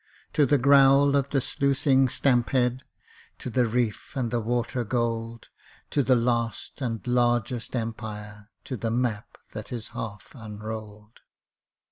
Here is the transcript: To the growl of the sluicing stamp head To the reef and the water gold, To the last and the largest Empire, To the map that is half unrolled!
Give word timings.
To 0.33 0.47
the 0.47 0.57
growl 0.57 1.15
of 1.15 1.29
the 1.29 1.39
sluicing 1.39 2.09
stamp 2.09 2.49
head 2.49 2.81
To 3.37 3.51
the 3.51 3.67
reef 3.67 4.13
and 4.15 4.31
the 4.31 4.39
water 4.39 4.83
gold, 4.83 5.49
To 5.91 6.01
the 6.01 6.15
last 6.15 6.81
and 6.81 7.03
the 7.03 7.11
largest 7.11 7.75
Empire, 7.75 8.49
To 8.63 8.75
the 8.77 8.89
map 8.89 9.37
that 9.53 9.71
is 9.71 9.89
half 9.89 10.31
unrolled! 10.33 11.19